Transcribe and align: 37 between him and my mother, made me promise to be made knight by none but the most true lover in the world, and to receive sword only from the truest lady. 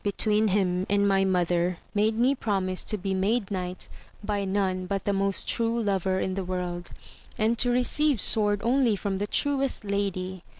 37 0.03 0.15
between 0.17 0.47
him 0.47 0.85
and 0.89 1.07
my 1.07 1.23
mother, 1.23 1.77
made 1.93 2.17
me 2.17 2.33
promise 2.33 2.83
to 2.83 2.97
be 2.97 3.13
made 3.13 3.51
knight 3.51 3.87
by 4.23 4.43
none 4.43 4.87
but 4.87 5.05
the 5.05 5.13
most 5.13 5.47
true 5.47 5.79
lover 5.79 6.19
in 6.19 6.33
the 6.33 6.43
world, 6.43 6.89
and 7.37 7.59
to 7.59 7.69
receive 7.69 8.19
sword 8.19 8.61
only 8.63 8.95
from 8.95 9.19
the 9.19 9.27
truest 9.27 9.85
lady. 9.85 10.41